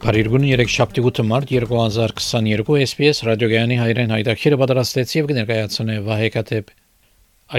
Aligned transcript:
Փարիգուն 0.00 0.44
3 0.48 0.70
շաբթի 0.72 1.02
8 1.08 1.24
մարտ 1.28 1.50
2022 1.52 2.76
SPS 2.86 3.18
ռադիոգյանի 3.26 3.76
հայրեն 3.80 4.14
հայտակիրը 4.14 4.58
պատրաստեց 4.62 5.12
եւ 5.18 5.26
կներկայացնե 5.28 5.96
Վահե 6.06 6.30
Կատեփ։ 6.36 6.70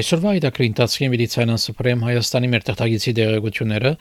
Այսօրվա 0.02 0.33
հայտակրի 0.33 0.69
ընթացքի 0.71 1.09
մեդիցինան 1.13 1.61
սպրեմ 1.61 2.05
Հայաստանի 2.07 2.49
մեր 2.55 2.66
թղթագիտի 2.71 3.13
դեղեցությունները 3.19 3.93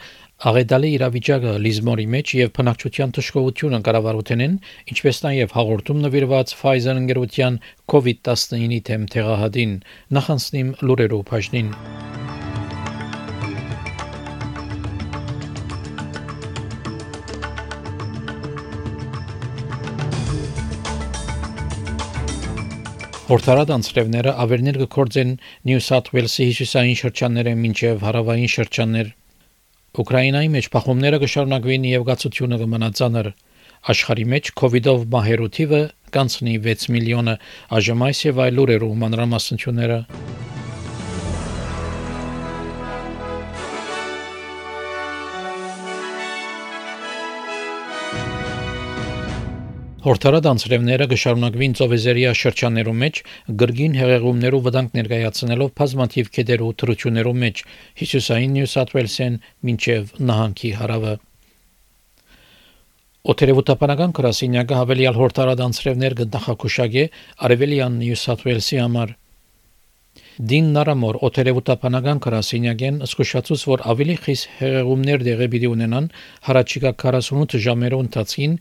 աղետալի 0.51 0.93
իրավիճակը 0.97 1.55
լիզմորի 1.69 2.07
մեջ 2.17 2.35
եւ 2.41 2.53
բնակչության 2.57 3.15
թշկողությունը 3.21 3.83
կառավարութենեն, 3.91 4.59
ինչպես 4.95 5.23
նաեւ 5.29 5.57
հաղորդում 5.61 6.05
նվիրված 6.07 6.55
Pfizer 6.63 6.97
ընկերության 7.05 7.63
COVID-19-ի 7.93 8.81
թեմ 8.89 9.09
տեղահատին 9.19 9.81
նախանցնիմ 10.17 10.77
լուրերով 10.87 11.27
բաժնին։ 11.35 11.75
Հորթարատ 23.31 23.69
անցրևները 23.71 24.33
ավերներ 24.43 24.77
կգործեն 24.81 25.29
Նյու 25.69 25.83
Սաթ 25.87 26.09
Ուելսի 26.11 26.47
հյուսիսային 26.49 26.97
շրջանները 27.01 27.53
մինչև 27.61 28.01
հարավային 28.03 28.51
շրջաններ։ 28.55 29.13
Ուկրաինայի 30.03 30.51
մեջ 30.57 30.69
փախումները 30.75 31.21
կշարունակվեն 31.23 31.87
եւ 31.91 32.07
գացությունը 32.11 32.59
կմնա 32.65 32.89
ցաներ։ 32.99 33.29
Աշխարհի 33.95 34.27
մեջ 34.35 34.51
COVID-ով 34.63 35.05
մահերու 35.15 35.51
թիվը 35.61 35.83
կանցնի 36.19 36.57
6 36.67 36.89
միլիոնը, 36.97 37.37
այժմ 37.79 38.03
այս 38.11 38.25
եւ 38.27 38.43
այլ 38.51 38.59
լուրերով 38.59 38.99
մանրամասնությունները։ 39.05 40.01
Հորթարատ 50.01 50.47
անցրևները 50.49 51.07
կշարունակվին 51.11 51.75
ծովեզերիա 51.77 52.31
շրջաններում 52.41 53.03
մեջ 53.05 53.19
գրգին 53.61 53.99
հեղեղումներով 54.01 54.63
վտանգ 54.67 54.95
ներկայացնելով 54.97 55.73
բազմաթիվ 55.81 56.31
քեդերու 56.37 56.71
թրություններով 56.81 57.37
մեջ 57.43 57.61
հյուսիսային 58.01 58.55
Նյու 58.57 58.71
Սաթ 58.73 58.95
Ուելսեն 58.97 59.37
մինչև 59.69 60.15
նահանգի 60.31 60.73
հարավը 60.81 61.15
Օտերևութապանական 63.35 64.17
գրասենյակը 64.17 64.81
հավելյալ 64.81 65.21
հորթարատ 65.21 65.65
անցրևներ 65.69 66.17
կնախակուշագե 66.25 67.05
արևելյան 67.45 68.01
Նյու 68.01 68.21
Սաթ 68.25 68.47
Ուելսի 68.49 68.81
համար 68.81 69.19
Դին 70.41 70.71
Նարամոր 70.73 71.17
օտերևութապանական 71.27 72.21
գրասենյակեն 72.25 73.01
զսկուշացուց 73.05 73.65
որ 73.69 73.83
ավելի 73.93 74.15
խիստ 74.25 74.47
հեղեղումներ 74.61 75.25
դեղի 75.27 75.49
պիտի 75.53 75.69
ունենան 75.69 76.07
հարաճիկա 76.47 76.93
48 77.03 77.61
ժամերու 77.67 77.99
ընթացքին 78.07 78.55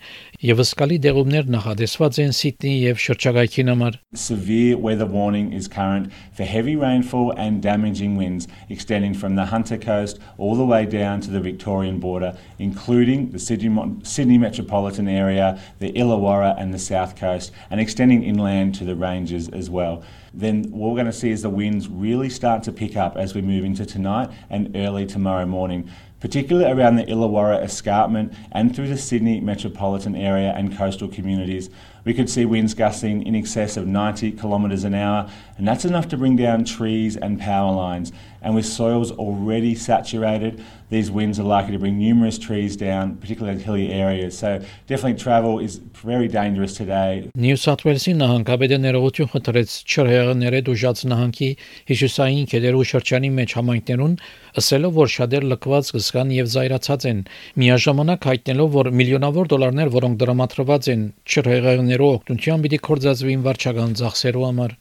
եւ 0.50 0.64
սկալի 0.66 0.98
դեղումներ 1.06 1.48
նախադեсված 1.56 2.20
են 2.26 2.36
Սիդնի 2.36 2.74
եւ 2.84 3.00
շրջակայքին 3.06 3.72
համար 3.72 4.00
Severe 4.26 4.76
weather 4.76 5.08
warning 5.08 5.54
is 5.56 5.72
current 5.72 6.12
for 6.36 6.44
heavy 6.44 6.76
rainfall 6.76 7.32
and 7.38 7.64
damaging 7.64 8.20
winds 8.20 8.52
extending 8.68 9.16
from 9.16 9.40
the 9.40 9.48
Hunter 9.56 9.80
Coast 9.80 10.20
all 10.38 10.60
the 10.60 10.68
way 10.68 10.84
down 10.86 11.22
to 11.22 11.32
the 11.32 11.40
Victorian 11.40 12.04
border 12.04 12.36
including 12.58 13.30
the 13.32 13.40
Sydney, 13.40 13.72
Sydney 14.04 14.38
metropolitan 14.38 15.08
area, 15.08 15.58
the 15.80 15.94
Illawarra 15.94 16.60
and 16.60 16.74
the 16.74 16.86
South 16.92 17.16
Coast 17.16 17.54
and 17.72 17.80
extending 17.80 18.24
inland 18.24 18.76
to 18.76 18.84
the 18.84 18.98
ranges 18.98 19.48
as 19.48 19.70
well. 19.70 20.04
Then 20.34 20.64
what 20.72 20.90
we're 20.90 20.96
going 20.96 21.06
to 21.06 21.14
see 21.14 21.30
is 21.30 21.42
the 21.42 21.50
winds 21.50 21.88
really 21.88 22.30
start 22.30 22.64
to 22.64 22.72
pick 22.72 22.96
up 22.96 23.18
as 23.18 23.34
we 23.34 23.42
move 23.42 23.64
into 23.64 23.86
tonight 23.86 24.30
and 24.50 24.76
early 24.76 25.06
tomorrow 25.06 25.46
morning, 25.46 25.90
particularly 26.21 26.71
around 26.71 26.97
the 26.97 27.05
Illawarra 27.05 27.63
escarpment 27.63 28.33
and 28.53 28.75
through 28.75 28.89
the 28.89 28.97
Sydney 28.97 29.41
metropolitan 29.41 30.17
area 30.17 30.55
and 30.57 30.75
coastal 30.75 31.07
communities. 31.07 31.69
We 32.05 32.13
could 32.13 32.29
see 32.29 32.45
winds 32.45 32.75
gusting 32.75 33.27
in 33.27 33.35
excess 33.35 33.79
of 33.79 33.87
90 33.87 34.33
kilometres 34.33 34.85
an 34.85 34.95
hour, 34.95 35.31
and 35.57 35.67
that's 35.67 35.87
enough 35.87 36.07
to 36.09 36.19
bring 36.19 36.37
down 36.37 36.65
trees 36.67 37.17
and 37.17 37.41
power 37.41 37.73
lines. 37.73 38.13
And 38.43 38.55
with 38.55 38.67
soils 38.67 39.11
already 39.13 39.75
saturated, 39.75 40.63
these 40.91 41.11
winds 41.11 41.41
are 41.41 41.45
likely 41.45 41.73
to 41.73 41.79
bring 41.79 41.99
numerous 41.99 42.39
trees 42.39 42.77
down, 42.77 43.17
particularly 43.17 43.57
in 43.57 43.65
hilly 43.65 43.91
areas. 43.91 44.37
So 44.37 44.63
definitely 44.87 45.19
travel 45.19 45.59
is 45.61 45.77
very 45.95 46.29
dangerous 46.29 46.77
today. 46.77 47.31
Նյու 47.41 47.57
Սաթ 47.65 47.87
Ուելսի 47.89 48.13
նահանգապետը 48.21 48.79
ներողություն 48.85 49.31
խնդրեց 49.33 49.79
չրհեղները 49.89 50.61
դուժած 50.69 51.05
նահանգի 51.09 51.51
հիշուսային 51.89 52.51
քերերու 52.53 52.85
շրջանի 52.93 53.31
մեջ 53.41 53.57
համայնքներուն, 53.59 54.19
ասելով 54.61 55.01
որ 55.01 55.13
շատեր 55.17 55.49
լքված 55.55 55.93
կսկան 56.10 56.30
եւ 56.34 56.48
զայրացած 56.50 57.04
են, 57.06 57.20
միաժամանակ 57.62 58.26
հայտնելով 58.30 58.70
որ 58.74 58.88
միլիոնավոր 58.98 59.50
դոլարներ, 59.52 59.90
որոնք 59.94 60.16
դրամատրված 60.22 60.88
են 60.94 61.02
չրհեղներով 61.30 62.14
օգնությամբ 62.18 62.66
պիտի 62.66 62.80
կորզածվին 62.88 63.44
վարչական 63.46 63.92
ծախսերու 64.00 64.46
համար։ 64.50 64.72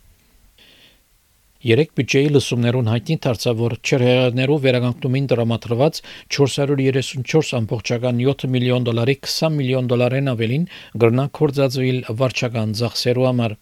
Երեք 1.68 1.90
բյուջեի 1.98 2.28
լսումներուն 2.32 2.88
հայտնի 2.88 3.16
դարձավ, 3.28 3.60
որ 3.60 3.72
չրհեղներով 3.82 4.58
վերականգնումին 4.64 5.26
դրամատրված 5.34 5.94
434.7 6.38 8.48
միլիոն 8.54 8.88
դոլարի 8.88 9.16
20 9.28 9.52
միլիոն 9.58 9.92
դոլարեն 9.92 10.32
ավելին 10.32 10.64
գրնա 11.04 11.26
կորզածվիլ 11.40 12.00
վարչական 12.22 12.74
ծախսերու 12.78 13.28
համար։ 13.28 13.58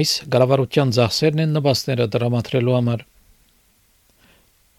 Այս 0.00 0.10
գարավարության 0.32 0.96
ծախսերն 0.96 1.44
են 1.44 1.56
նպաստները 1.60 2.10
դրամատրելու 2.16 2.78
համար։ 2.80 3.06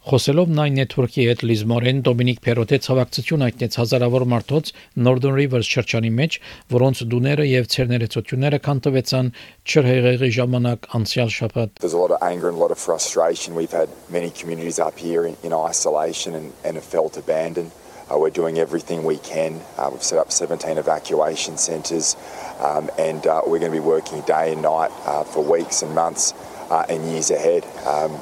Խոսելով 0.03 0.49
Nine 0.51 0.75
Network-ի 0.75 1.23
հետ 1.29 1.43
Լիզմորեն 1.47 1.99
Դոմինիկ 2.03 2.39
Փերոտե 2.43 2.79
ցավակցություն 2.83 3.43
հայտնեց 3.45 3.77
հազարավոր 3.79 4.25
մարդոց 4.33 4.71
Northern 5.05 5.37
Rivers 5.37 5.69
շրջանի 5.71 6.11
մեջ, 6.17 6.35
որոնց 6.75 7.03
դուները 7.13 7.45
եւ 7.47 7.69
ցերներեցությունները 7.71 8.59
կանտվեցան 8.65 9.29
չրհեղեղի 9.63 10.29
ժամանակ 10.39 10.89
անցյալ 10.99 11.31
շաբաթ։ 11.37 11.79
There's 11.79 11.95
a 11.95 12.03
lot 12.03 12.11
of 12.11 12.19
anger 12.19 12.51
and 12.51 12.59
a 12.59 12.63
lot 12.65 12.75
of 12.75 12.83
frustration. 12.83 13.55
We've 13.55 13.71
had 13.71 13.87
many 14.11 14.29
communities 14.29 14.77
up 14.77 14.99
here 14.99 15.23
in, 15.23 15.39
in 15.39 15.55
isolation 15.55 16.35
and, 16.35 16.51
and 16.67 16.75
have 16.75 16.83
felt 16.83 17.15
abandoned. 17.15 17.71
Uh, 18.11 18.19
we're 18.19 18.35
doing 18.35 18.59
everything 18.59 19.07
we 19.07 19.23
can. 19.23 19.61
Uh, 19.79 19.87
we've 19.89 20.03
set 20.03 20.19
up 20.19 20.35
17 20.35 20.77
evacuation 20.77 21.55
centres 21.55 22.17
um, 22.59 22.91
and 22.99 23.25
uh, 23.25 23.39
we're 23.47 23.63
going 23.63 23.71
to 23.71 23.79
be 23.79 23.87
working 23.95 24.19
day 24.27 24.51
and 24.51 24.67
night 24.67 24.91
uh, 25.07 25.23
for 25.23 25.39
weeks 25.39 25.81
and 25.81 25.95
months 25.95 26.33
uh, 26.67 26.83
and 26.89 27.07
years 27.09 27.31
ahead. 27.31 27.63
Um, 27.87 28.19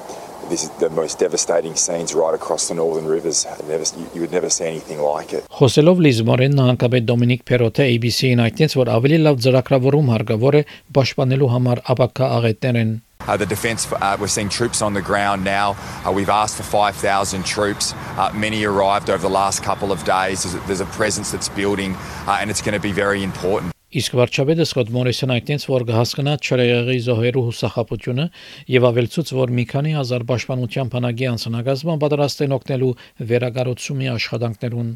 this 0.50 0.62
is 0.64 0.70
the 0.78 0.90
most 0.90 1.18
devastating 1.18 1.74
scenes 1.74 2.14
right 2.14 2.34
across 2.34 2.68
the 2.68 2.74
northern 2.74 3.06
rivers. 3.06 3.46
Never, 3.68 3.84
you, 3.98 4.06
you 4.14 4.20
would 4.20 4.32
never 4.32 4.50
see 4.50 4.64
anything 4.64 5.00
like 5.00 5.32
it. 5.32 5.46
Խոսելով 5.58 6.02
Լիզմորեն 6.06 6.54
նահանգապետ 6.60 7.08
Դոմինիկ 7.10 7.42
Փերոթե 7.50 7.88
ABC-ին 7.96 8.44
այդտենց 8.46 8.76
որ 8.80 8.92
ավելի 8.98 9.18
լավ 9.26 9.40
ծրագրավորում 9.46 10.12
հարկավոր 10.14 10.60
է 10.60 10.62
պաշտպանելու 10.98 11.50
համար 11.56 11.84
ապակա 11.96 12.30
աղետներն 12.38 12.94
Uh, 13.26 13.36
the 13.36 13.46
defence, 13.46 13.90
uh, 13.90 14.16
we're 14.20 14.28
seeing 14.28 14.48
troops 14.48 14.82
on 14.82 14.94
the 14.94 15.02
ground 15.02 15.42
now. 15.42 15.74
Uh, 16.04 16.12
we've 16.12 16.28
asked 16.28 16.54
for 16.56 16.62
5,000 16.62 17.44
troops. 17.44 17.92
Uh, 18.14 18.30
many 18.34 18.64
arrived 18.64 19.10
over 19.10 19.22
the 19.22 19.28
last 19.28 19.64
couple 19.64 19.90
of 19.90 20.04
days. 20.04 20.44
There's 20.44 20.54
a, 20.54 20.58
there's 20.68 20.80
a 20.80 20.86
presence 20.86 21.32
that's 21.32 21.48
building, 21.48 21.96
uh, 22.28 22.38
and 22.40 22.50
it's 22.50 22.62
going 22.62 22.74
to 22.74 22.80
be 22.80 22.92
very 22.92 23.24
important. 23.24 23.72
Իսկ 23.91 24.13
վարչապետը 24.15 24.65
Սկոտ 24.69 24.89
Մորիսն 24.95 25.31
այդտենց 25.35 25.63
որ 25.67 25.83
կհասկանա 25.89 26.33
չրեղեղի 26.39 26.99
զոհերու 27.07 27.41
հուսախապությունը 27.47 28.27
եւ 28.71 28.85
ավելցուց 28.87 29.31
որ 29.35 29.51
մի 29.57 29.65
քանի 29.71 29.91
հազար 29.97 30.23
պաշտպանության 30.29 30.91
բանակի 30.93 31.27
անձնակազմը 31.31 31.95
պատրաստ 32.03 32.43
են 32.45 32.55
օգնելու 32.55 32.91
վերագառուցումի 33.31 34.09
աշխատանքներուն 34.13 34.93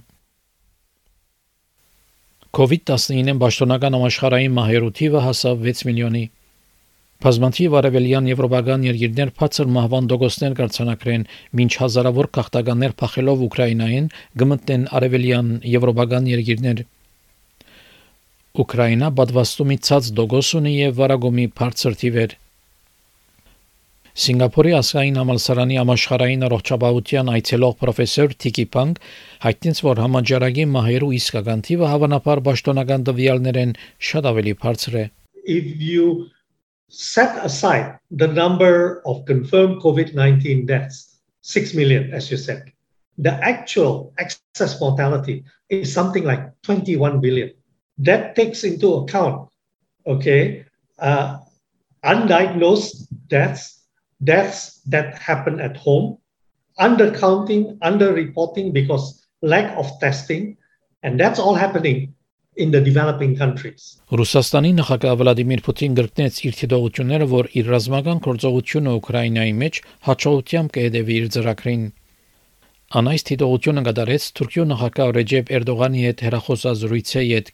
COVID-19-ն 2.56 3.44
պաշտոնական 3.44 4.00
համաշխարհային 4.00 4.58
մահերու 4.62 4.96
թիվը 5.02 5.28
հասավ 5.28 5.70
6 5.76 5.86
միլիոնի 5.92 6.26
Բազմաթիվ 7.26 7.76
արևելյան 7.80 8.26
եվրոպական 8.32 8.82
երկիրներ 8.86 9.30
բացր 9.40 9.70
մահվան 9.76 10.10
դոգոստներ 10.12 10.56
կրցանակրեն, 10.60 11.22
ոչ 11.60 11.70
հազարավոր 11.84 12.28
քաղաքականներ 12.38 12.96
փախելով 13.02 13.46
Ուկրաինային 13.46 14.10
գմտնեն 14.40 14.84
արևելյան 15.00 15.54
եվրոպական 15.76 16.28
երկիրներ 16.32 16.84
Ուկրաինա 18.64 19.12
պատվաստումի 19.20 19.78
ցած 19.90 20.10
դոգոս 20.20 20.50
ունի 20.62 20.74
եւ 20.76 20.96
վարագոմի 21.02 21.46
բարձր 21.60 21.98
թիվեր։ 22.02 22.36
Սինգապուրի 24.26 24.72
ասկային 24.78 25.20
համալսարանի 25.20 25.78
համաշխարհային 25.82 26.46
առողջապահության 26.48 27.32
այցելող 27.36 27.74
պրոֆեսոր 27.82 28.38
Թիկի 28.46 28.66
Պանկ 28.76 29.02
հայտնեց, 29.44 29.82
որ 29.90 30.02
համաճարակի 30.06 30.66
մահերու 30.72 31.12
իսկական 31.20 31.66
թիվը 31.68 31.92
հավանաբար 31.96 32.44
պաշտոնական 32.48 33.06
տվյալներեն 33.12 33.76
շատ 34.12 34.32
ավելի 34.32 34.56
բարձր 34.64 35.00
է։ 35.04 35.06
if 35.46 35.66
you 35.82 36.30
set 36.90 37.44
aside 37.46 37.98
the 38.12 38.28
number 38.28 39.02
of 39.06 39.26
confirmed 39.26 39.82
COVID 39.82 40.14
19 40.14 40.66
deaths, 40.66 41.20
6 41.42 41.74
million, 41.74 42.14
as 42.14 42.32
you 42.32 42.38
said, 42.38 42.72
the 43.18 43.34
actual 43.46 44.14
excess 44.18 44.80
mortality 44.82 45.46
is 45.70 45.94
something 45.94 46.24
like 46.24 46.50
21 46.64 47.22
billion. 47.22 47.52
That 48.00 48.36
takes 48.36 48.64
into 48.64 48.94
account, 48.94 49.50
okay, 50.06 50.66
uh, 51.00 51.40
undiagnosed 52.04 53.08
deaths, 53.28 53.88
deaths 54.24 54.82
that 54.88 55.18
happen 55.18 55.60
at 55.60 55.78
home, 55.78 56.18
undercounting, 56.80 57.78
underreporting 57.80 58.74
because 58.74 59.26
lack 59.42 59.76
of 59.78 59.88
testing, 60.00 60.58
and 61.04 61.20
that's 61.20 61.40
all 61.40 61.56
happening 61.56 62.14
in 62.58 62.72
the 62.72 62.82
developing 62.82 63.36
countries. 63.36 64.00
Ռուսաստանի 64.12 64.72
նախագահ 64.80 65.16
Վլադիմիր 65.20 65.62
Պուտին 65.66 65.96
գրկնեց 66.00 66.40
իր 66.48 66.56
թիդողությունները, 66.60 67.28
որ 67.32 67.50
իր 67.60 67.72
ռազմական 67.74 68.22
գործողությունը 68.28 68.94
Ուկրաինայի 69.00 69.54
մեջ 69.62 69.80
հաջողությամբ 70.08 70.74
կհետևի 70.76 71.18
իր 71.20 71.28
ծրագրին։ 71.36 71.84
Անայս 72.96 73.26
թիդողությունը 73.28 73.82
կդարեց 73.90 74.24
Թուրքիո 74.40 74.66
նախագահ 74.72 75.12
Ռեջեփ 75.20 75.52
Էրդողանի 75.58 76.02
հետ 76.06 76.24
հերախոսազրույցի 76.26 77.24
հետ, 77.36 77.48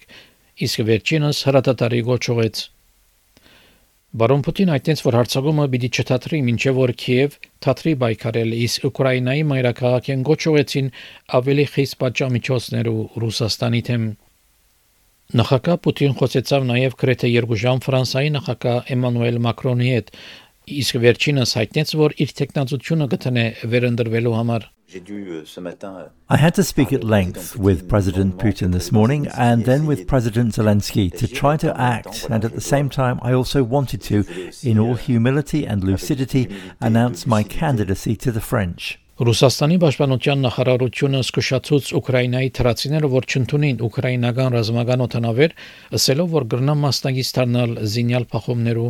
իսկ 0.65 0.85
վերջինս 0.91 1.41
հրատատարի 1.47 2.01
գոչողեց։ 2.11 2.63
Բարոն 4.21 4.41
Պուտին 4.43 4.69
այդտենց 4.75 5.01
որ 5.05 5.15
հարցակումը 5.17 5.65
պիտի 5.73 5.89
չթատրի 5.95 6.39
մինչև 6.47 6.79
որ 6.81 6.91
Կիև 7.01 7.37
թատրի 7.63 7.93
բայկարել 8.01 8.51
իսկ 8.57 8.87
Ուկրաինայի 8.89 9.45
մայրաքաղաքեն 9.51 10.25
գոչողեցին 10.27 10.89
ավելի 11.39 11.65
խիստ 11.75 11.97
պատժամիջոցներ 12.01 12.89
ու 12.91 13.05
Ռուսաստանի 13.23 13.81
թեմ 13.87 14.03
Նախագահ 15.31 15.77
Պուտին 15.87 16.15
խոսեցավ 16.19 16.63
նաև 16.67 16.95
գրեթե 16.99 17.27
երկու 17.31 17.57
ժամ 17.61 17.77
Ֆրանսիայի 17.87 18.31
նախագահ 18.35 18.89
Էմանուել 18.95 19.37
Մակրոնի 19.45 19.91
հետ, 19.95 20.09
իսկ 20.69 20.99
վերջինս 21.01 21.55
հայտնեց, 21.57 21.95
որ 21.97 22.13
իր 22.21 22.31
տեխնացությունը 22.41 23.07
գտնե 23.15 23.45
վերընտրվելու 23.71 24.37
համար։ 24.41 24.69
I 24.91 26.35
had 26.35 26.53
to 26.55 26.63
speak 26.65 26.91
at 26.91 27.01
length 27.01 27.55
with 27.55 27.87
President 27.87 28.37
Putin 28.37 28.73
this 28.73 28.91
morning 28.91 29.25
and 29.37 29.63
then 29.63 29.85
with 29.85 30.05
President 30.05 30.51
Zelensky 30.51 31.09
to 31.17 31.27
try 31.29 31.55
to 31.55 31.71
act, 31.79 32.27
and 32.29 32.43
at 32.43 32.53
the 32.53 32.59
same 32.59 32.89
time, 32.89 33.17
I 33.21 33.31
also 33.31 33.63
wanted 33.63 34.01
to, 34.11 34.25
in 34.61 34.77
all 34.77 34.95
humility 34.95 35.65
and 35.65 35.81
lucidity, 35.81 36.49
announce 36.81 37.25
my 37.25 37.41
candidacy 37.41 38.17
to 38.17 38.33
the 38.33 38.41
French. 38.41 38.99
Ռուսաստանի 39.21 39.77
պաշտպանության 39.81 40.39
նախարարությունը 40.43 41.19
զսկուշացուց 41.21 41.89
Ուկրաինայի 41.99 42.49
թրացիները, 42.57 43.09
որ 43.15 43.27
չընդունին 43.31 43.81
ուկրաինական 43.87 44.55
ռազմական 44.57 45.03
օթանավեր, 45.05 45.55
ասելով, 45.99 46.31
որ 46.35 46.47
գրնա 46.55 46.75
մասնակից 46.83 47.31
դառնալ 47.37 47.75
զինյալ 47.95 48.27
փախումներու 48.33 48.89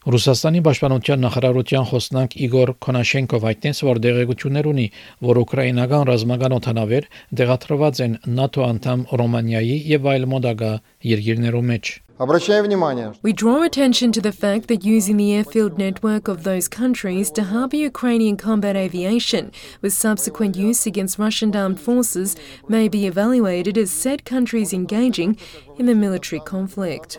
Ռուսաստանի 0.00 0.60
պաշտպանության 0.64 1.20
նախարարության 1.26 1.82
խոսնակ 1.90 2.34
Իգոր 2.46 2.70
Քոնաշենկով 2.84 3.42
հայտնեց, 3.44 3.80
որ 3.84 3.98
դեղեցություններ 4.00 4.68
ունի, 4.70 4.84
որ 5.28 5.40
ուկրաինական 5.42 6.04
ռազմական 6.08 6.54
օթանավեր 6.56 7.08
դեղատրված 7.36 8.00
են 8.06 8.14
ՆԱՏՕ 8.24 8.62
անդամ 8.64 9.02
Ռոմանիայի 9.20 9.74
եւ 9.92 10.08
այլ 10.14 10.24
մոդագա 10.32 10.70
երկիրներու 11.04 11.66
մեջ։ 11.72 11.84
We 12.20 13.32
draw 13.32 13.62
attention 13.62 14.12
to 14.12 14.20
the 14.20 14.32
fact 14.32 14.68
that 14.68 14.84
using 14.84 15.16
the 15.16 15.32
airfield 15.32 15.78
network 15.78 16.28
of 16.28 16.44
those 16.44 16.68
countries 16.68 17.30
to 17.32 17.44
harbour 17.52 17.76
Ukrainian 17.76 18.36
combat 18.36 18.76
aviation 18.76 19.52
with 19.80 19.92
subsequent 19.92 20.56
use 20.56 20.84
against 20.86 21.18
Russian 21.18 21.56
armed 21.56 21.80
forces 21.80 22.36
may 22.68 22.88
be 22.88 23.06
evaluated 23.06 23.76
as 23.76 23.90
said 23.90 24.24
countries 24.24 24.72
engaging 24.72 25.36
in 25.78 25.88
a 25.88 25.94
military 25.94 26.40
conflict. 26.40 27.18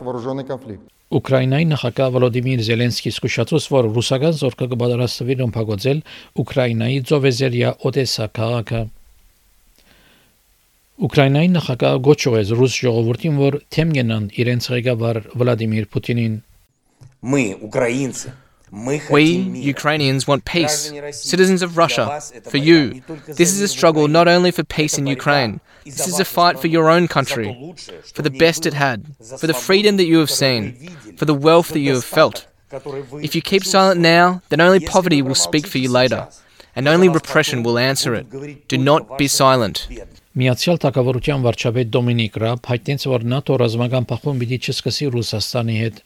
Ուկրաինայի 1.12 1.66
նախագահ 1.72 2.12
Վոլոդիմիր 2.16 2.62
Զելենսկին 2.68 3.12
զսկուշացուց, 3.12 3.66
որ 3.74 3.88
ռուսական 3.96 4.36
զորքը 4.42 4.68
կբادرաստվի 4.72 5.36
ռմբակոծել 5.42 6.00
Ուկրաինայի 6.44 7.00
Ծովեզերիա 7.10 7.72
Օդեսա 7.90 8.28
քաղաքը։ 8.38 8.82
Ուկրաինայի 11.08 11.50
նախագահ 11.58 12.00
գոչող 12.08 12.38
է 12.40 12.44
ռուս 12.62 12.78
ժողովրդին, 12.86 13.42
որ 13.42 13.60
թեմ 13.76 13.92
գնան 13.98 14.30
իրենց 14.44 14.70
ղեկավար 14.76 15.20
Վլադիմիր 15.42 15.92
Պուտինին։ 15.92 16.40
Мы, 17.22 17.44
украинцы, 17.60 18.32
We, 18.72 19.26
Ukrainians, 19.76 20.26
want 20.28 20.46
peace. 20.46 20.94
Citizens 21.12 21.62
of 21.62 21.76
Russia, 21.76 22.22
for 22.46 22.56
you. 22.56 23.02
This 23.28 23.52
is 23.52 23.60
a 23.60 23.68
struggle 23.68 24.08
not 24.08 24.30
only 24.30 24.52
for 24.52 24.64
peace 24.64 24.98
in 24.98 25.08
Ukraine, 25.08 25.60
this 25.85 26.07
is 26.07 26.19
a 26.21 26.25
fight 26.25 26.59
for 26.59 26.67
your 26.67 26.91
own 26.91 27.09
country, 27.09 27.75
for 28.15 28.23
the 28.23 28.31
best 28.31 28.67
it 28.67 28.75
had, 28.75 29.07
for 29.41 29.47
the 29.47 29.55
freedom 29.55 29.97
that 29.97 30.07
you 30.07 30.19
have 30.19 30.31
seen, 30.31 30.75
for 31.17 31.25
the 31.25 31.35
wealth 31.35 31.69
that 31.71 31.81
you 31.81 31.95
have 31.95 32.05
felt. 32.05 32.47
If 33.23 33.35
you 33.35 33.43
keep 33.43 33.65
silent 33.65 34.01
now, 34.01 34.43
then 34.49 34.61
only 34.61 34.81
poverty 34.81 35.23
will 35.23 35.35
speak 35.35 35.67
for 35.67 35.79
you 35.79 35.91
later, 35.91 36.29
and 36.75 36.89
only 36.89 37.09
repression 37.09 37.63
will 37.63 37.79
answer 37.79 38.15
it. 38.15 38.27
Do 38.69 38.77
not 38.77 39.19
be 39.19 39.29
silent. 39.29 39.87
Միացյալ 40.37 40.77
Թագավորության 40.83 41.45
վարչապետ 41.47 41.93
Դոմինիկ 41.95 42.35
Ռաբ 42.43 42.67
հայտնեց, 42.69 43.05
որ 43.09 43.23
ՆԱՏՕ 43.25 43.55
ռազմական 43.63 44.07
փախում 44.11 44.41
պիտի 44.43 44.59
չսկսի 44.69 45.07
Ռուսաստանի 45.15 45.77
հետ։ 45.81 46.03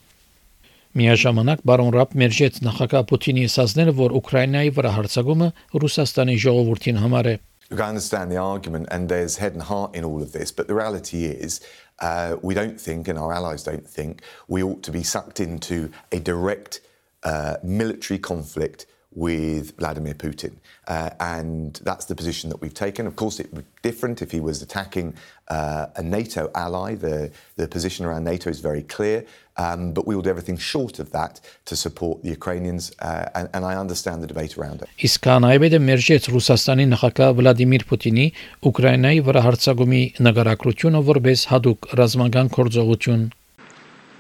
Միաժամանակ 1.01 1.65
բարոն 1.67 1.91
Ռաբ 1.97 2.15
մերժեց 2.23 2.61
նախագահ 2.67 3.03
Պուտինի 3.11 3.47
ասածները, 3.51 3.95
որ 3.99 4.15
Ուկրաինայի 4.21 4.71
վրա 4.79 4.93
հարձակումը 5.01 5.49
Ռուսաստանի 5.83 6.37
ժողովրդին 6.47 7.01
համար 7.03 7.31
է։ 7.31 7.35
I 7.80 7.88
understand 7.88 8.32
the 8.32 8.38
argument, 8.38 8.88
and 8.92 9.10
there's 9.10 9.38
head 9.38 9.54
and 9.54 9.62
heart 9.62 9.96
in 9.96 10.04
all 10.04 10.22
of 10.22 10.32
this, 10.32 10.52
but 10.52 10.68
the 10.68 10.76
reality 10.76 11.26
is, 11.26 11.62
uh, 12.00 12.38
we 12.42 12.54
don't 12.54 12.80
think, 12.80 13.08
and 13.08 13.18
our 13.18 13.34
allies 13.34 13.64
don't 13.64 13.88
think, 13.88 14.22
we 14.48 14.62
ought 14.62 14.84
to 14.84 14.92
be 14.92 15.04
sucked 15.04 15.40
into 15.40 15.92
a 16.12 16.20
direct 16.20 16.82
uh, 17.24 17.58
military 17.64 18.20
conflict 18.20 18.86
with 19.15 19.77
Vladimir 19.77 20.15
Putin. 20.15 20.53
Uh, 20.87 21.11
and 21.19 21.81
that's 21.85 22.07
the 22.07 22.15
position 22.15 22.49
that 22.51 22.61
we've 22.61 22.75
taken. 22.75 23.07
Of 23.07 23.17
course, 23.17 23.41
it 23.41 23.53
would 23.53 23.65
be 23.65 23.91
different 23.91 24.23
if 24.23 24.31
he 24.31 24.39
was 24.39 24.63
attacking 24.63 25.15
uh, 25.49 25.87
a 25.97 26.03
NATO 26.03 26.51
ally. 26.55 26.95
The, 26.95 27.33
the 27.57 27.67
position 27.67 28.07
around 28.07 28.25
NATO 28.25 28.51
is 28.51 28.61
very 28.61 28.83
clear. 28.83 29.25
Um, 29.57 29.93
but 29.93 30.07
we 30.07 30.15
will 30.15 30.23
do 30.23 30.31
everything 30.31 30.57
short 30.57 31.01
of 31.01 31.11
that 31.11 31.41
to 31.67 31.77
support 31.77 32.23
the 32.23 32.31
Ukrainians, 32.31 32.93
uh, 33.01 33.29
and, 33.35 33.51
and, 33.53 33.63
I 33.65 33.75
understand 33.77 34.23
the 34.23 34.27
debate 34.27 34.57
around 34.57 34.81
it. 34.81 34.89
Իսկ 35.05 35.21
կանայբեդը 35.27 35.81
մերժեց 35.85 36.29
Ռուսաստանի 36.33 36.87
նախագահ 36.95 37.35
Վլադիմիր 37.41 37.85
Պուտինի 37.91 38.27
Ուկրաինայի 38.71 39.21
վրա 39.27 39.43
հարձակումի 39.49 40.03
նկարագրությունը 40.27 41.03
որպես 41.13 41.45
հadoop 41.53 41.91
ռազմական 42.01 42.49
գործողություն։ 42.57 43.29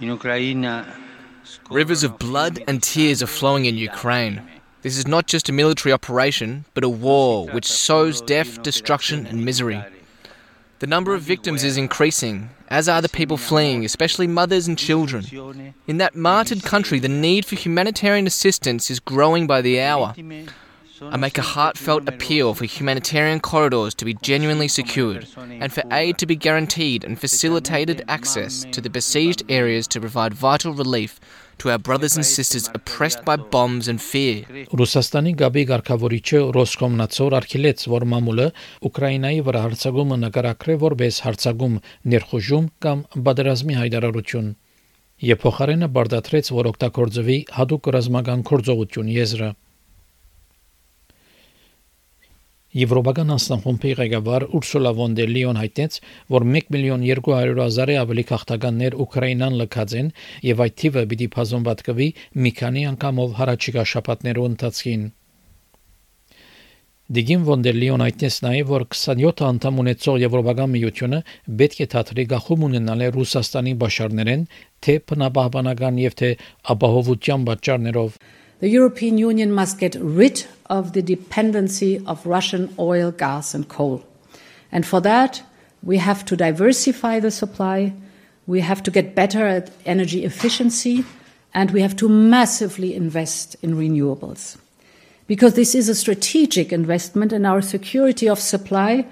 In 0.01 0.09
Ukraine, 0.13 0.85
Rivers 1.71 2.03
of 2.05 2.19
blood 2.19 2.61
and 2.69 2.83
tears 2.83 3.23
are 3.23 3.33
flowing 3.39 3.65
in 3.65 3.79
Ukraine. 3.79 4.54
This 4.86 5.00
is 5.00 5.08
not 5.08 5.26
just 5.26 5.50
a 5.50 5.52
military 5.52 5.92
operation, 5.92 6.66
but 6.76 6.84
a 6.84 6.90
war 6.90 7.48
which 7.48 7.66
sows 7.66 8.22
death, 8.22 8.62
destruction, 8.62 9.26
and 9.26 9.44
misery. 9.44 9.84
The 10.78 10.86
number 10.86 11.16
of 11.16 11.24
victims 11.24 11.64
is 11.64 11.76
increasing, 11.76 12.52
as 12.68 12.88
are 12.88 13.02
the 13.02 13.10
people 13.10 13.38
fleeing, 13.38 13.84
especially 13.84 14.28
mothers 14.28 14.68
and 14.68 14.78
children. 14.78 15.74
In 15.88 15.98
that 15.98 16.16
martyred 16.16 16.62
country, 16.62 17.00
the 17.00 17.10
need 17.10 17.48
for 17.48 17.56
humanitarian 17.56 18.28
assistance 18.28 18.92
is 18.92 19.00
growing 19.00 19.48
by 19.48 19.64
the 19.64 19.82
hour. 19.82 20.14
I 21.02 21.18
make 21.18 21.40
a 21.40 21.42
heartfelt 21.42 22.08
appeal 22.08 22.54
for 22.54 22.66
humanitarian 22.66 23.40
corridors 23.40 23.96
to 23.96 24.06
be 24.06 24.14
genuinely 24.14 24.68
secured 24.68 25.28
and 25.36 25.74
for 25.74 25.82
aid 25.92 26.20
to 26.20 26.28
be 26.28 26.36
guaranteed 26.36 27.04
and 27.04 27.20
facilitated 27.20 28.06
access 28.08 28.66
to 28.72 28.82
the 28.82 28.92
besieged 28.92 29.42
areas 29.50 29.88
to 29.88 30.00
provide 30.00 30.36
vital 30.36 30.74
relief 30.74 31.20
to 31.58 31.72
our 31.72 31.78
brothers 31.78 32.16
and 32.16 32.26
sisters 32.26 32.70
oppressed 32.74 33.26
by 33.26 33.36
bombs 33.38 33.88
and 33.92 34.02
fear։ 34.02 34.46
Ռուսաստանի 34.82 35.34
գաբի 35.42 35.64
ղարքավորիչը 35.72 36.42
Ռոսկոմնացոր 36.58 37.36
արքելեց, 37.40 37.86
որ 37.96 38.06
մամուլը 38.14 38.48
Ուկրաինայի 38.90 39.42
վրա 39.48 39.66
հարձակումը 39.66 40.20
նկարագրել 40.26 40.80
որպես 40.86 41.20
հարձակում, 41.26 41.76
ներխուժում 42.16 42.72
կամ 42.86 43.04
բادرազմի 43.28 43.78
հայտարարություն։ 43.82 44.50
Եփոխարենը 45.26 45.92
բարդացրեց, 45.96 46.56
որ 46.60 46.72
օգտագործվի 46.76 47.38
հadoop 47.60 47.94
ռազմական 47.96 48.42
կորձողություն 48.52 49.14
եզրը։ 49.16 49.52
Եվրոպական 52.76 53.30
անձնախումբի 53.32 53.92
ղեկավար 54.02 54.44
Ուրսուլա 54.58 54.92
վոն 55.00 55.14
դեր 55.16 55.30
Լիոն 55.36 55.60
հայտնեց, 55.62 56.00
որ 56.36 56.48
1 56.60 56.72
միլիոն 56.76 57.06
200 57.08 57.62
հազարի 57.64 57.96
ավելի 58.04 58.26
քաղաքականներ 58.32 58.98
Ուկրաինան 59.06 59.60
լքած 59.62 59.96
են 60.02 60.10
եւ 60.52 60.64
այդ 60.66 60.76
թիվը 60.84 61.04
պիտի 61.14 61.30
բազոմբատկվի 61.36 62.10
մի 62.46 62.52
քանի 62.60 62.84
անգամով 62.92 63.38
հարաճիգա 63.40 63.86
շաբաթներու 63.96 64.50
ընթացքին։ 64.52 65.08
Դիգին 67.16 67.42
վոն 67.48 67.64
դեր 67.66 67.76
Լիոն 67.80 68.02
հայտնեց 68.02 68.36
նաև, 68.44 68.70
որ 68.76 68.84
27 68.92 69.42
անդամ 69.48 69.82
ունեցող 69.82 70.16
Եվրոպական 70.26 70.72
միությունը 70.76 71.20
պետք 71.60 71.82
է 71.86 71.88
թատրի 71.96 72.24
գախում 72.32 72.64
ունենալ 72.66 73.04
Ռուսաստանի 73.16 73.74
բաշարներեն, 73.84 74.48
թե 74.82 74.96
բնաբահբանական 75.12 76.00
եւ 76.02 76.18
թե 76.22 76.32
ապահովության 76.74 77.46
պատճառներով։ 77.52 78.18
The 78.66 78.72
European 78.72 79.20
Union 79.20 79.52
must 79.52 79.78
get 79.78 79.94
rid 79.94 80.48
of 80.72 80.94
the 80.94 81.04
dependency 81.04 82.04
of 82.08 82.26
Russian 82.26 82.74
oil, 82.80 83.12
gas, 83.12 83.54
and 83.54 83.70
coal. 83.70 84.04
And 84.72 84.88
for 84.88 85.00
that, 85.02 85.44
we 85.84 86.00
have 86.00 86.26
to 86.26 86.36
diversify 86.36 87.20
the 87.20 87.30
supply, 87.30 87.94
We 88.48 88.62
have 88.62 88.82
to 88.82 88.90
get 88.90 89.14
better 89.14 89.46
at 89.46 89.70
energy 89.86 90.26
efficiency 90.26 91.06
and 91.54 91.70
we 91.70 91.82
have 91.84 91.96
to 91.98 92.10
massively 92.10 92.96
invest 92.96 93.56
in 93.62 93.76
renewables. 93.76 94.58
Because 95.28 95.54
this 95.54 95.76
is 95.76 95.88
a 95.88 95.94
strategic 95.94 96.74
investment 96.74 97.34
in 97.34 97.46
our 97.46 97.62
security 97.62 98.28
of 98.28 98.40
supply, 98.40 99.06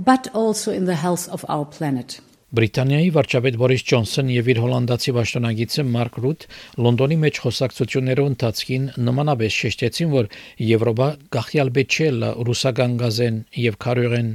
but 0.00 0.26
also 0.34 0.72
in 0.72 0.86
the 0.86 0.96
health 0.96 1.28
of 1.28 1.44
our 1.48 1.64
planet. 1.64 2.18
Բրիտանիայի 2.54 3.08
վարչապետ 3.14 3.56
Բորիս 3.58 3.82
Ջոնսոն 3.90 4.28
եւ 4.30 4.48
իր 4.52 4.58
հոլանդացի 4.62 5.12
պաշտոնագիծը 5.16 5.84
Մարկ 5.96 6.18
Ռութ 6.22 6.44
Լոնդոնի 6.86 7.16
մեջ 7.26 7.40
խոսակցություններով 7.42 8.28
ընթացքին 8.30 8.84
նմանապես 9.08 9.56
շեշտեցին, 9.62 10.12
որ 10.14 10.28
Եվրոպա 10.70 11.08
գախյալ 11.36 11.72
բեչել 11.78 12.26
ռուսական 12.46 12.94
գազեն 13.02 13.40
եւ 13.66 13.78
քարյուղեն 13.86 14.30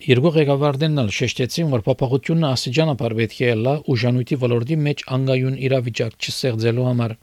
Երկու 0.00 0.30
ղեկավարներն 0.38 1.00
էլ 1.02 1.10
շեշտեցին, 1.12 1.74
որ 1.74 1.82
փոփոխությունը 1.90 2.46
աստիճանաբար 2.54 3.14
պետք 3.18 3.40
է 3.44 3.50
լա 3.66 3.74
ուժանույթի 3.94 4.38
ոլորտի 4.46 4.78
մեջ 4.86 5.02
անգայուն 5.18 5.58
իրավիճակ 5.66 6.16
չստեղծելու 6.22 6.86
համար։ 6.86 7.16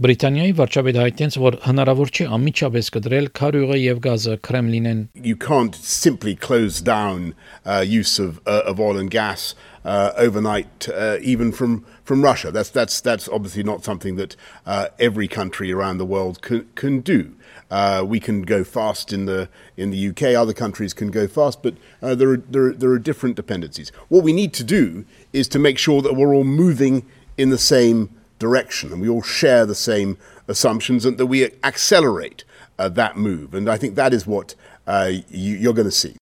Բրիտանիայի 0.00 0.52
վարչապետ 0.56 0.96
հայտնեց, 0.96 1.34
որ 1.36 1.56
հնարավոր 1.66 2.10
չէ 2.16 2.24
անմիջապես 2.32 2.86
կդրել 2.94 3.26
քարյուղը 3.36 3.74
եւ 3.76 3.98
գազը 4.06 4.36
Կրեմլինեն։ 4.46 5.02
You 5.12 5.36
can't 5.36 5.74
simply 5.76 6.32
close 6.34 6.80
down 6.80 7.34
uh, 7.66 7.84
use 7.84 8.18
of 8.18 8.40
uh, 8.46 8.62
of 8.64 8.80
oil 8.80 8.96
and 8.96 9.10
gas 9.10 9.54
uh, 9.84 10.12
overnight, 10.16 10.88
uh, 10.88 11.18
even 11.20 11.52
from 11.52 11.84
from 12.04 12.22
Russia. 12.22 12.50
That's 12.50 12.70
that's 12.70 13.02
that's 13.02 13.28
obviously 13.28 13.64
not 13.64 13.84
something 13.84 14.16
that 14.16 14.34
uh, 14.64 14.88
every 14.98 15.28
country 15.28 15.70
around 15.70 15.98
the 15.98 16.08
world 16.08 16.40
can 16.40 16.66
can 16.74 17.00
do. 17.00 17.36
Uh, 17.70 18.02
we 18.02 18.18
can 18.18 18.42
go 18.48 18.64
fast 18.64 19.12
in 19.12 19.26
the 19.26 19.50
in 19.76 19.90
the 19.90 20.08
UK. 20.08 20.34
Other 20.34 20.54
countries 20.54 20.94
can 20.94 21.10
go 21.10 21.28
fast, 21.28 21.62
but 21.62 21.76
uh, 22.00 22.14
there 22.14 22.30
are 22.30 22.38
there 22.38 22.68
are, 22.68 22.72
there 22.72 22.90
are 22.92 22.98
different 22.98 23.36
dependencies. 23.36 23.92
What 24.08 24.24
we 24.24 24.32
need 24.32 24.54
to 24.54 24.64
do 24.64 25.04
is 25.34 25.48
to 25.48 25.58
make 25.58 25.76
sure 25.76 26.00
that 26.00 26.14
we're 26.16 26.34
all 26.34 26.44
moving 26.44 27.04
in 27.36 27.50
the 27.50 27.58
same 27.58 28.08
direction 28.46 28.92
and 28.92 29.00
we 29.00 29.08
all 29.08 29.26
share 29.40 29.64
the 29.66 29.80
same 29.90 30.10
assumptions 30.48 31.06
and 31.06 31.18
that 31.18 31.26
we 31.34 31.38
accelerate 31.70 32.44
uh, 32.78 32.88
that 33.00 33.16
move. 33.16 33.54
And 33.54 33.68
I 33.68 33.76
think 33.76 33.94
that 33.94 34.12
is 34.12 34.26
what 34.26 34.54
uh, 34.86 35.10
you, 35.28 35.54
you're 35.62 35.78
going 35.80 35.92
to 35.94 36.00
see. 36.04 36.16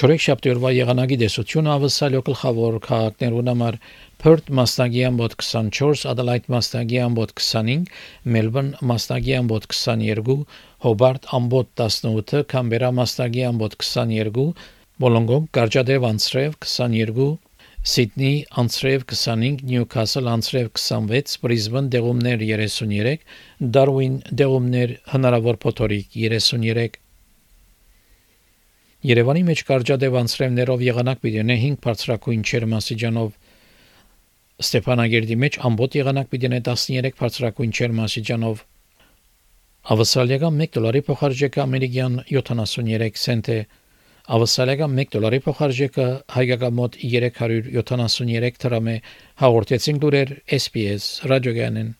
Չորեքշաբթի 0.00 0.50
օրվա 0.54 0.70
եղանակի 0.72 1.16
դեսությունը 1.20 1.70
ավսալյո 1.74 2.20
գլխավոր 2.28 2.76
քաղաքներուն 2.86 3.50
համար 3.50 3.76
Perth 4.22 4.46
մասնագի 4.58 5.02
ամբոտ 5.08 5.34
24, 5.42 6.04
Adelaide 6.12 6.52
մասնագի 6.54 7.00
ամբոտ 7.04 7.34
25, 7.40 7.90
Melbourne 8.36 8.70
մասնագի 8.90 9.34
ամբոտ 9.40 9.66
22, 9.74 10.38
Hobart 10.86 11.28
ամբոտ 11.40 11.84
18, 11.88 12.46
Canberra 12.54 12.92
մասնագի 13.00 13.44
ամբոտ 13.50 13.76
22, 13.82 14.46
Բոլոնգոմ, 15.05 15.47
Կարճադեվ 15.59 16.09
անցրև 16.09 16.59
22, 16.65 17.29
Սիդնի 17.93 18.33
անցրև 18.61 19.07
25, 19.13 19.63
Նյուքասլ 19.71 20.29
անցրև 20.33 20.69
26, 20.81 21.39
Բրիզբեն 21.45 21.89
դեղումներ 21.95 22.45
33, 22.49 23.25
Դարվին 23.75 24.15
դեղումներ 24.41 24.93
հնարավոր 25.15 25.59
փոթորիկ 25.65 26.15
33 26.25 27.01
Երևանի 29.05 29.41
մեջ 29.45 29.59
կարճադեվ 29.69 30.15
անցրևներով 30.17 30.83
եղանակ 30.85 31.19
պիտի 31.21 31.41
ունենա 31.43 31.63
5 31.63 31.81
բարձրակույն 31.85 32.45
չերմասիջանով 32.49 33.35
Ստեփանագերդի 34.65 35.37
մեջ 35.43 35.57
ամբողջ 35.69 35.97
եղանակ 35.99 36.31
պիտի 36.31 36.49
ունենա 36.49 36.63
13 36.71 37.19
բարձրակույն 37.19 37.75
չերմասիջանով 37.75 38.63
Ավսալիական 39.95 40.57
1 40.65 40.73
դոլարի 40.79 41.01
փոխարժեքը 41.11 41.61
ամերիկյան 41.65 42.15
73 42.33 43.21
سنت 43.25 43.51
է 43.53 43.59
Ավսալիական 44.30 44.92
1 45.02 45.08
դոլարի 45.10 45.38
փոխարժեքը 45.42 46.04
հայկական 46.30 46.74
մոտ 46.78 46.98
373 47.02 48.60
դրամ 48.62 48.90
է 48.92 48.94
հաղորդեցին 49.42 49.98
լուրեր 50.04 50.32
SPS 50.54 51.08
ռադիոգանեն 51.26 51.90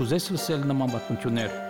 Կուզես 0.00 0.32
լսել 0.38 0.70
նման 0.72 0.96
բանություններ 0.96 1.69